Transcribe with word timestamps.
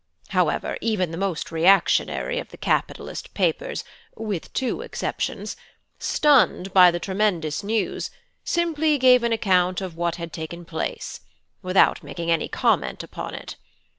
However, 0.29 0.79
even 0.81 1.11
the 1.11 1.17
most 1.19 1.51
reactionary 1.51 2.39
of 2.39 2.49
the 2.49 2.57
capitalist 2.57 3.35
papers, 3.35 3.83
with 4.15 4.51
two 4.51 4.81
exceptions, 4.81 5.55
stunned 5.99 6.73
by 6.73 6.89
the 6.89 6.99
tremendous 6.99 7.63
news, 7.63 8.09
simply 8.43 8.97
gave 8.97 9.21
an 9.21 9.31
account 9.31 9.79
of 9.79 9.95
what 9.95 10.15
had 10.15 10.33
taken 10.33 10.65
place, 10.65 11.19
without 11.61 12.01
making 12.01 12.31
any 12.31 12.47
comment 12.47 13.03
upon 13.03 13.35
it. 13.35 13.57